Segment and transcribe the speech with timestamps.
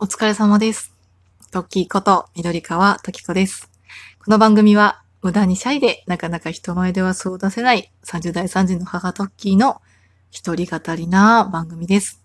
[0.00, 0.94] お疲れ様です。
[1.50, 3.68] トッキーこと緑川トキコです。
[4.24, 9.82] この番組は無駄にシャイでなかなか人前ではそう出せない30代3時の母トッキーの
[10.30, 12.22] 一人語りな番組です。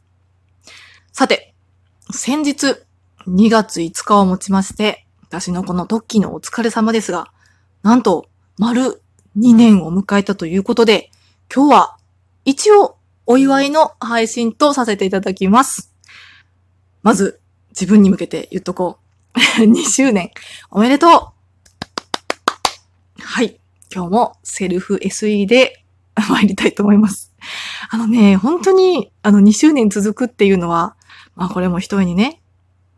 [1.11, 1.55] さて、
[2.11, 2.85] 先日
[3.25, 7.33] 2月5日をもちまして、私のこのトッキーのお疲れ様ですが、
[7.81, 8.29] なんと
[8.59, 9.01] 丸
[9.35, 11.09] 2年を迎えたということで、
[11.51, 11.97] 今日は
[12.45, 15.91] 一応お祝いの配信とさせていただきます。
[17.01, 17.39] まず、
[17.79, 19.03] 自分に向けて言っとこう。
[19.63, 20.31] 2周年、
[20.69, 21.33] おめでとう
[23.21, 23.59] はい。
[23.93, 25.83] 今日もセルフ SE で
[26.15, 27.33] 参りたいと思います。
[27.89, 30.95] あのね、本当に、あの、2周年続くっていうのは、
[31.35, 32.41] まあこれも一重にね、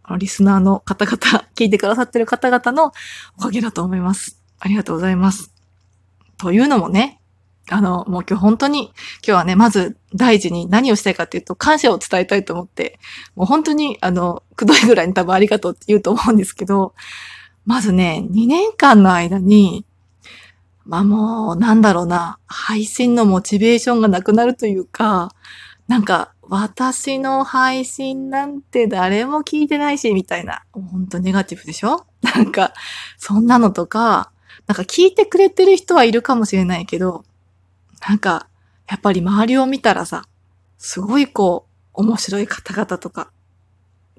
[0.04, 1.18] あのリスナーの方々、
[1.56, 2.92] 聞いてくださってる方々の
[3.38, 4.42] おかげだと思います。
[4.60, 5.52] ありがとうございます。
[6.38, 7.20] というのもね、
[7.70, 8.94] あの、もう今日本当に、今
[9.24, 13.00] 日はね、まず大事に何をしたいかっていうと、感謝を伝えたいと思って、
[13.36, 16.94] もう本当に、あの、くどいぐらいに多分ありがとうって言うと思うんですけど、
[17.66, 19.86] まずね、2年間の間に、
[20.86, 25.32] まあもう、なんだろうな、配信のモチベーションがなくなるというか、
[25.88, 32.06] なんか、私の配信なんて誰も聞いてないし、みたいな、本当ネガティブでしょ？
[32.22, 32.74] なんか、
[33.18, 34.32] そんなのとか、
[34.68, 37.24] なんか聞いてくれてる人はいるかもしれないけど、
[38.08, 38.48] なんか、
[38.88, 40.24] やっぱり周りを見たらさ、
[40.78, 43.32] すごいこう、面白い方々とか、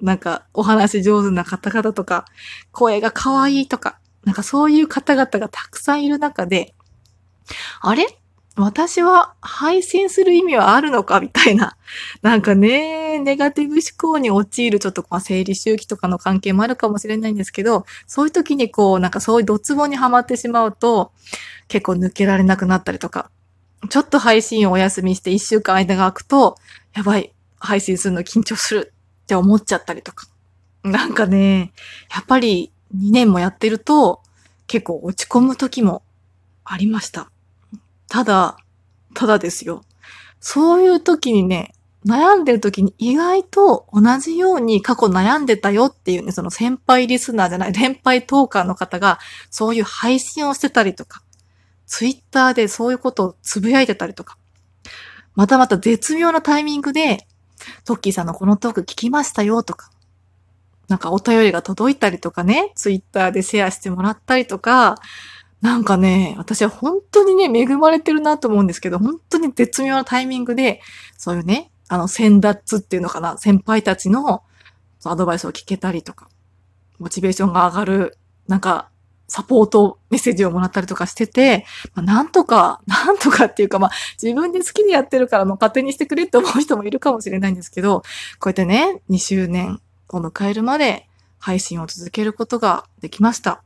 [0.02, 2.24] なんかお話上手な方々とか、
[2.72, 6.74] 声が可愛いとか、なんかそういう方々がたくさんいる中で、
[7.80, 8.06] あれ？
[8.58, 11.76] 私は配信する意味はあるのかみたいな。
[12.22, 21.12] なんかね、ネガティブ思考に陥るちょっとまあ生理周期とかの関係もあるかもしれないんですけど、そういう時にこう、なんかそういうドツボにはまってしまうと、
[21.68, 23.30] 結構抜けられなくなったりとか、
[23.88, 26.56] ちょっと配信をお休みして一週間間が空くと、
[26.94, 28.92] やばい、配信するの緊張する
[29.24, 30.26] って思っちゃったりとか。
[30.82, 31.72] なんかね、
[32.14, 34.22] やっぱり2年もやってると
[34.66, 36.02] 結構落ち込む時も
[36.64, 37.30] ありました。
[38.08, 38.56] ただ、
[39.14, 39.82] ただですよ。
[40.40, 41.72] そういう時にね、
[42.06, 49.18] 悩んでる時に意外と同じように過去悩んでたよっていうね、その先輩リスナーじゃない、先輩トーカーの方が
[49.50, 51.22] そういう配信をしてたりとか、
[51.86, 54.38] ツイッターでそういうことをつぶやいてたりとか、
[55.34, 57.26] またまた絶妙なタイミングで、
[57.84, 59.90] トッキーさんのこのトーク聞きましたよとか、
[60.88, 64.96] なんかお便りが届いたりとかね、ツイッターでシェアしてもらったりとか、
[65.60, 70.80] なんかね、私は本当にね、恵まれてるなと思うんですけど、本当に絶妙なタイミングで、
[71.16, 74.42] そういうね、あの、先達っていうのかな、先輩たちの
[75.04, 76.28] アドバイスを聞けたりとか、
[76.98, 78.90] モチベーションが上がる、なんか、
[79.28, 81.64] サポートメッセージをもらったりとかしてて、
[81.94, 88.02] まあ、なんとか、 なんとかっていうか、まあ、自分で好きでやってるからもう勝手にしてくれって思う人もいるかもしれないんですけど、
[88.38, 93.62] こうやってね、2周年を迎えるまで配信を続けることができました。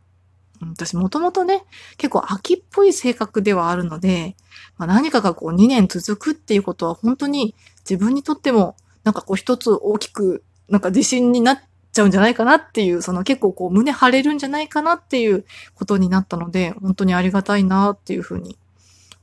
[0.63, 1.65] 私もともとね、
[1.97, 4.37] 結構秋っぽい性格ではあるので、
[4.77, 7.55] まあ、何かがこう2年続くっていうことは本当に
[7.89, 11.61] 自分にとってもなんかこう一つ大きくなんか自信になっ
[11.93, 18.57] ちゃうんじゃないかなっていう、その結構こう胸張れるんじゃないかなっていうことになったので、本当にありがたいなっていうふうに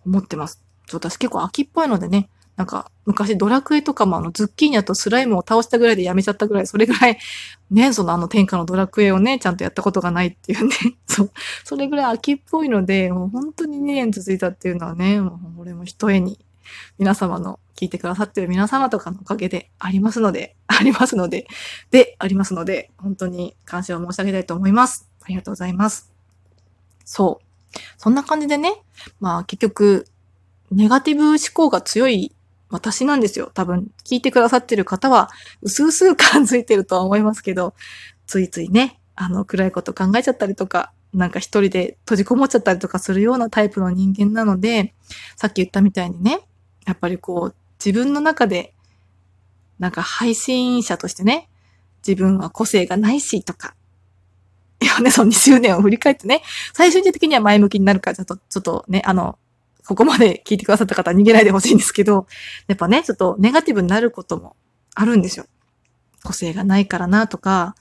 [0.06, 0.62] 思ってます。
[0.94, 7.18] 私結構秋っぽいのでね、なんか昔ドラクエとかもあのズッキーニャとスライムを倒したぐらいでやめちゃったぐらい、それぐらい
[7.70, 11.32] ね、そのあの天下のドラクエをね、ちゃんとやったことがないっていうね、 そう、
[11.64, 16.40] それぐらい秋っぽいので、もう本当に2年続いたっていうのはね、もう俺も一重に
[16.98, 21.48] 皆様の聞いてくださってる皆様とかのおかげでありますので、 ありますので、
[21.92, 25.10] で、ありますので、本当に感謝を申し上げたいと思います。
[25.24, 26.12] ありがとうございます。
[27.06, 27.78] そう。
[27.98, 28.82] そんな感じでね、
[29.20, 30.06] まあ結局、
[30.72, 32.36] ネガティブ思考が強い
[32.70, 33.52] 私なんですよ。
[33.54, 35.30] 多分、聞いてくださってる方は、
[35.62, 37.74] うすうす感づいてるとは思いますけど、
[38.26, 44.94] ついついね、あの、暗いこと考えちゃったりとか、なんか一人で閉じこもっちゃったりとかするようなタイプの人間なので、
[45.38, 46.42] さっき言ったみたいにね、
[46.88, 48.74] やっぱりこう、自分の中で、
[49.78, 51.50] なんか配信者としてね、
[52.08, 53.76] 自分は個性がないしとか、
[54.82, 56.42] いやね、その2周年を振り返ってね、
[56.74, 59.38] 最終的には前向きになるから、ちょっと、ちょっとね、あの、
[59.86, 62.26] ここまで聞いてくださった方は逃げないでほしいんですけど、
[62.68, 64.56] やっぱね、ちょっとネガティブになることも
[64.96, 65.46] あるんですよ。
[66.24, 67.76] 個性がないからなとか、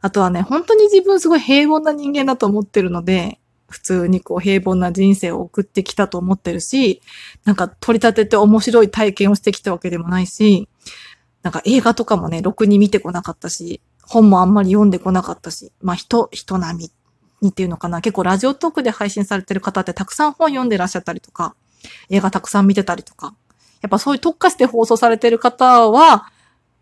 [0.00, 3.38] あとはね、本当に自分すごい平凡な人間だと思ってるので、
[3.72, 7.00] 普通にこう平凡な人生を送ってきたと思ってるし、
[7.44, 10.68] なんか取り立てて面白い体験をしてきたわけでもないし、
[11.42, 16.90] なんか映画とかもね、ろくに見てこなかったし、本もあんまり読んでこなかったし、まあ人、人並み
[17.40, 18.00] にっていうのかな。
[18.02, 21.54] 結構ラジオトークで配信されてる方ってたくさん本読んでらっしゃったりとか、
[22.10, 23.34] 映画たくさん見てたりとか、
[23.80, 26.26] やっぱそういう特化して放送されてる方は、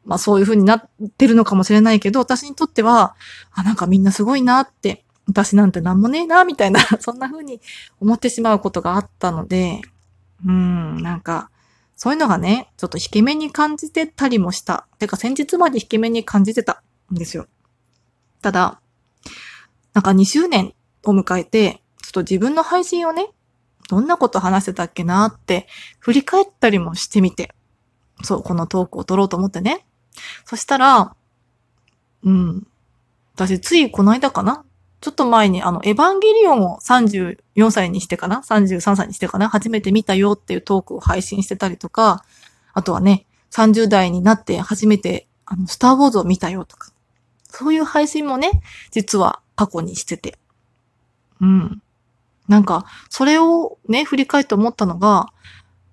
[0.04, 3.14] まあそういう風になってるのかもしれないけど、私にとっては、
[3.52, 7.60] あ、なんかみんなすごいなって、私なんてなんもねえな、みたいな、 そんな風に
[8.00, 9.80] 思ってしまうことがあったので、
[10.44, 11.50] うん、なんか、
[11.96, 14.86] そういうのがね、ちょっと引け目に感じてたりもした。
[14.98, 16.82] てか先日まで引け目に感じてた
[17.12, 17.46] んですよ。
[18.42, 18.80] ただ、
[19.92, 20.74] なんか2周年
[21.04, 23.28] を迎えて、ちょっと自分の配信をね、
[23.88, 25.66] どんなこと話してたっけなって
[25.98, 27.54] 振り返ったりもしてみて、
[28.22, 29.84] そう、このトークを撮ろうと思ってね。
[30.44, 31.14] そしたら、
[32.22, 32.66] うん。
[33.34, 34.64] 私、ついこの間かな
[35.00, 39.48] ちょっと前に、あの、エヴァンゲリオンを34歳にしてかな ?33 歳にしてかな？
[39.48, 42.24] 初めて見たよっていうトークを配信してたりとか、
[42.74, 46.92] あとはね、30代になって初めて、あの、スターウォーズを見たよとか、
[47.48, 50.38] そういう配信もね、実は過去にしてて。
[51.40, 51.82] うん。
[52.46, 55.32] なんか、それをね、振り返って思ったのが、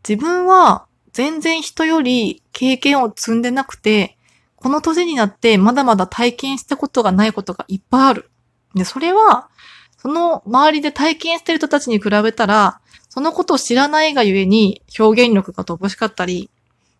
[0.08, 4.18] 自分は全然人より経験を積んでなくて、
[4.56, 8.30] この年になってまだまだ体験したことがないことがいっぱいある。
[8.76, 9.50] で、それは、
[9.98, 12.80] その周りで体験してる人たちに比べたら、
[13.10, 16.50] そのことを知らないがゆえに表現力が乏しかったり、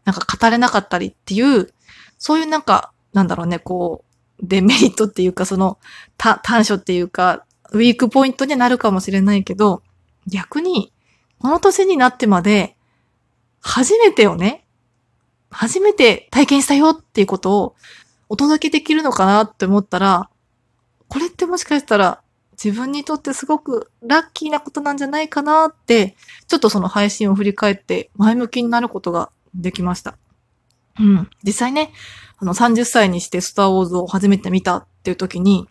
[0.04, 1.72] なんか語れなかったりっていう、
[2.18, 4.08] そういうなんか、なんだろうね、こう、
[4.42, 5.78] デメリットっていうか、その、
[6.18, 9.84] た短所っていうか、ウィークポイントになるかもしれないけど、
[10.28, 10.92] 逆に、
[11.40, 12.76] この年になってまで、
[13.60, 14.66] 初めてをね、
[15.50, 17.76] 初めて体験したよっていうことを
[18.30, 20.30] お届けできるのかなって思ったら、
[21.10, 22.22] これってもしかしたら
[22.64, 26.16] 自分にとってすごくラッキーなことなんじゃないかなって、
[26.48, 30.18] ちょっとその配信を振り返って前向きになることができました。
[31.00, 31.30] うん。
[31.44, 31.92] 実際ね、
[32.38, 35.68] あの30歳にしてスターウォーズを初めて見たっていう時に、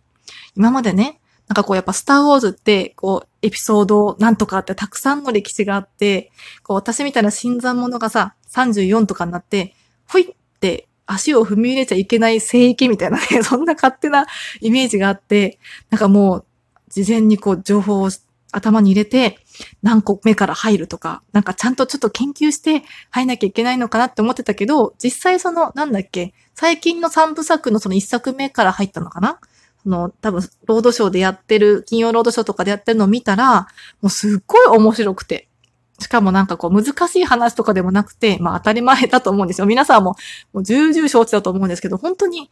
[0.56, 6.30] 今までね、なんかこうやっぱスターウォーズって、こう、エピソードなんとかってたくさんの歴史があって、
[6.62, 9.74] こう私みたいな新参者がさ、34とかになって、
[10.08, 14.26] ほいって足を踏み入れちゃいけない聖域みたいなね、 そんな勝手な
[14.60, 15.58] イメージがあって、
[15.90, 16.44] なんかもう、
[16.88, 18.10] 事前にこう情報を
[18.52, 19.38] 頭に入れて、
[19.82, 29.38] 何個目から入るとか、なんかちゃんとちょっと研究して入んなきゃいけないのかなって思ってたけど、実際その、なんだっけ、最近の3部作のその1作目から入ったのかな？
[29.82, 33.68] その、多分、ロードショーでやってる、金曜ロードショーとかでやってるのを見たら、
[34.00, 35.48] もうすっごい面白くて。
[35.98, 39.66] しかもなんかこう難しい話とかでもなくて、まあ当たり前だと思うんですよ。
[39.66, 40.16] 皆さんも
[40.52, 42.50] もう重々承知だと思うんですけど、本当に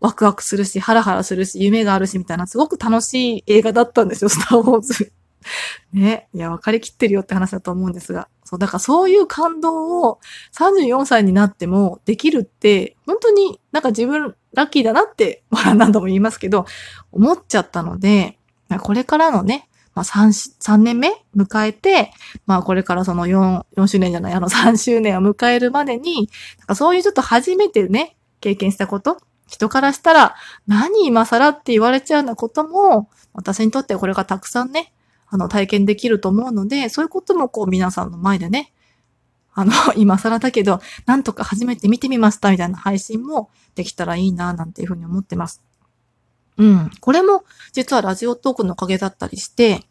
[0.00, 5.12] ワクワクするし、ハラハラするし、夢があるし、みたいな、すごく楽しい映画だったんですよ、スターウォーズ。
[5.92, 6.28] ね。
[6.34, 8.28] いや、分かりきってるよって話だと思うんですが。
[8.44, 10.20] そう、だからそういう感動を
[10.52, 16.66] 34歳になってもできるって、本当になんか自分ラッキーだなって、まあ何度も言いますけど、
[17.12, 18.38] 思っちゃったので、
[18.80, 22.10] これからのね、まあ3、3年目迎えて、
[22.46, 30.34] まあこれからその4、4周年じゃない、あの3周年を迎えるまでに、なんかそういうちょっと初めてね、経験したこと、人からしたら、
[30.66, 34.92] 何今更って言われちゃうようなことも、私にとってこれがたくさんね、
[35.28, 38.72] あの、体験できると思うので、そういうこともこう皆さんの前でね、
[39.54, 45.62] あの、 今更だけど、なんとか初めて見てみましたみたいな配信もできたらいいな、なんていうふうに思ってます。
[46.58, 46.90] うん。
[47.00, 49.82] これも実はラジオトークのおかげだったりして、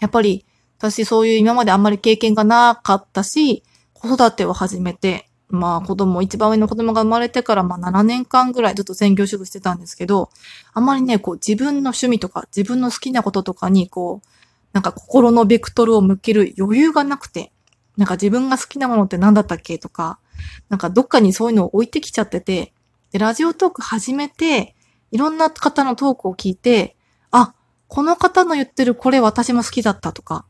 [0.00, 0.44] やっぱり
[0.78, 3.62] 私そういう今まであんまり経験がなかったし、
[3.94, 10.30] 子育てを始めて、まあ子供、一番上の子供が生まれてからまあ7年間ぐらいずっと専業主婦してたんですけど、
[10.72, 14.28] あんまりね、こう自分の趣味とか自分の好きなこととかにこう、
[14.72, 17.52] なんか心のベクトルを向ける余裕がなくて、
[17.96, 20.18] なんか自分が好きなものって何だったっけとか、
[20.68, 22.72] なんかどっかにそういうのを置いてきちゃってて、
[23.12, 24.74] で、ラジオトーク始めて、
[25.12, 26.96] いろんな方のトークを聞いて、
[27.30, 27.54] あ、
[27.86, 30.46] この方の言ってるこれ私も好きだったとか、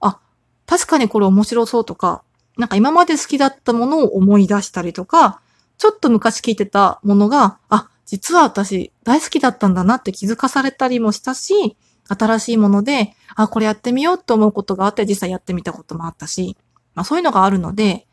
[0.00, 0.20] あ、
[0.66, 2.22] 確かにこれ面白そうとか、
[2.58, 5.40] なんか今まで好きだったものを思い出したりとか、
[5.78, 11.76] ちょっと昔聞いてたものが、あ、実は私大好きだったんだなって気づかされたりもしたし、
[12.08, 16.56] 新しいもので、あ、これやってみようと思うことがあって実際やってみたこともあったし、
[16.94, 18.06] まあそういうのがあるので、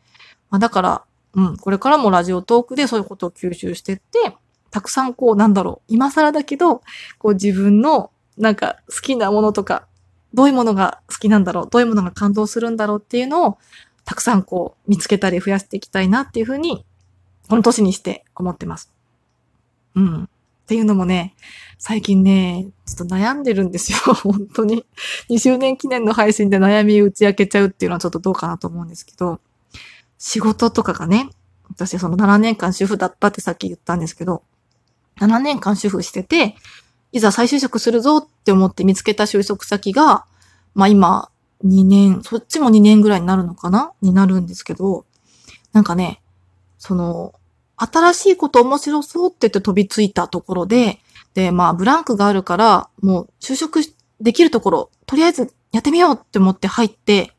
[0.50, 4.36] まあだから、うん、これからもラジオトークでそういうことを吸収してって、
[4.74, 6.82] たくさんこう、なんだろう、今更だけど、
[7.18, 9.86] こう自分のなんか好きなものとか、
[10.32, 13.58] どういうものが好きなんだろう、どういうものが感動するんだろうっていうのを、
[14.04, 16.84] たくさんこう、見つけたり増やしていきたいなっていうふうに、
[17.48, 18.92] この年にして思ってます。
[19.94, 20.24] うん。
[20.24, 20.28] っ
[20.66, 21.36] ていうのもね、
[21.78, 23.98] 最近ね、ちょっと悩んでるんですよ。
[24.12, 24.84] 本当に。
[25.30, 29.38] 2周年記念の配信で悩み打ち明けちゃうっていうのはちょっとどうかなと思うんですけど、
[30.18, 31.30] 仕事とかがね、
[31.68, 34.42] 私その7年間主婦だったってさっき言ったんですけど、
[35.20, 36.56] 7年間主婦してて、
[37.12, 40.26] いざ再就職するぞって思って見つけた就職先が、
[40.74, 41.30] まあ今、
[41.64, 43.92] 2年、そっちも2年ぐらいになるのかな？
[44.02, 45.06] になるんですけど、
[45.72, 46.20] なんかね、
[46.78, 47.32] その、
[47.76, 51.00] 新しいこと面白そうって言って飛びついたところで、
[51.34, 53.80] で、まあ、ブランクがあるから、もう就職
[54.20, 57.32] できるところ、とりあえずやってみようって思って入って、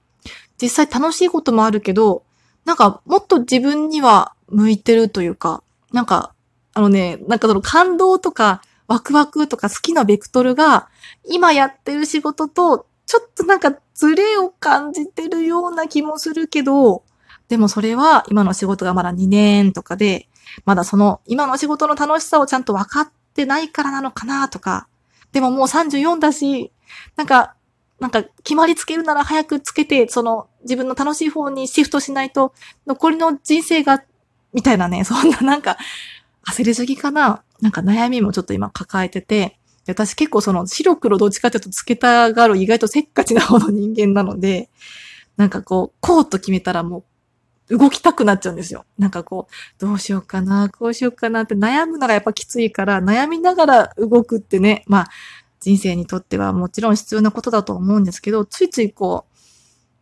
[0.62, 2.24] 実際楽しいこともあるけど、
[2.66, 5.64] なんかもっと自分には向いてるというか、
[5.94, 6.34] なんか、
[6.76, 10.90] あのね、なんかその感動とかワクワクとか好きなベクトルが
[11.26, 17.04] 今やってる仕事とちょっとなんかズレを感じてるような気もするけど、
[17.48, 20.28] でもそれは今の仕事がまだ2年とかで、
[20.66, 24.88] まだその今の仕事の楽しさをちゃんと分かってないからなのかなとか、
[25.32, 26.72] でももう34だし、
[27.16, 27.56] なんか、
[28.00, 32.54] なんか決まりつけるなら早くつけて、その自分の楽しい方にシフトしないと、
[32.86, 34.04] 残りの人生が、
[34.54, 35.78] みたいなね、そんななんか、
[36.48, 37.44] 焦りすぎかな？
[37.62, 44.70] なんか悩みもちょっと今抱えてて、私結構その白黒どっちかっていうとつけたがる意外とせっかちな方の人間なので、
[45.38, 47.04] なんかこう、こうと決めたらも
[47.70, 48.86] う動きたくなっちゃうんですよ。
[48.98, 51.56] なんかこう、どうしようかな、こうしようかなって。
[51.56, 55.08] 悩むのがやっぱきついから、悩みながら動くってね、まあ、
[55.60, 59.35] 人生にとってはもちろん必要なことだと思うんですけど、ついついこう、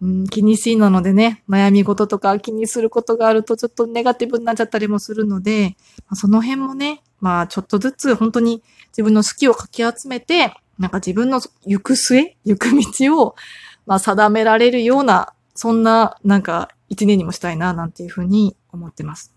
[0.04, 12.68] うん、気にしいなのでね、悩み事とか気にすることがあるとちょっとネガティブになっちゃったりもするので、まあその辺もね、まあちょっとずつ本当に自分の好きをかき集めて、なんか自分の行く末、行く
[13.00, 13.36] 道を、
[13.86, 19.34] まあ定められるような、そんななんか一年にもしたいな、なんていうふうに思ってます。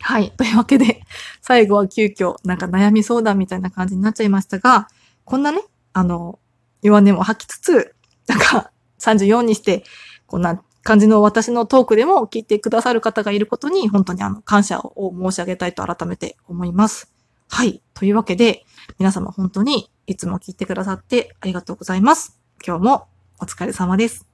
[0.00, 0.30] はい。
[0.32, 1.00] というわけで、
[1.40, 4.88] 最後は急遽、なんか悩み相談みたいな感じになっちゃいましたが、
[5.24, 5.62] こんなね、
[5.94, 6.38] あの、
[6.82, 7.94] 弱音も吐きつつ、
[8.26, 9.84] なんか34にして、
[10.26, 17.12] こんな感じの私のトークでも聞いてくださる方がいることに、本当にあの、感謝を申し上げたいと改めて思います。
[17.48, 17.82] はい。
[17.94, 18.64] というわけで、
[18.98, 22.38] 皆様本当にいつも聞いてくださってありがとうございます。
[22.66, 23.08] 今日も
[23.40, 24.29] お疲れ様です。